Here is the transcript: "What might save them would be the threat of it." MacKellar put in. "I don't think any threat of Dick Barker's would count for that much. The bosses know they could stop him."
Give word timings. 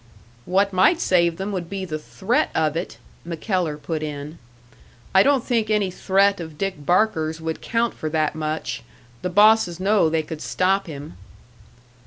"What 0.45 0.73
might 0.73 0.99
save 0.99 1.37
them 1.37 1.51
would 1.51 1.69
be 1.69 1.85
the 1.85 1.99
threat 1.99 2.49
of 2.55 2.75
it." 2.75 2.97
MacKellar 3.23 3.77
put 3.77 4.01
in. 4.01 4.39
"I 5.13 5.21
don't 5.21 5.45
think 5.45 5.69
any 5.69 5.91
threat 5.91 6.39
of 6.39 6.57
Dick 6.57 6.83
Barker's 6.83 7.39
would 7.39 7.61
count 7.61 7.93
for 7.93 8.09
that 8.09 8.33
much. 8.33 8.81
The 9.21 9.29
bosses 9.29 9.79
know 9.79 10.09
they 10.09 10.23
could 10.23 10.41
stop 10.41 10.87
him." 10.87 11.17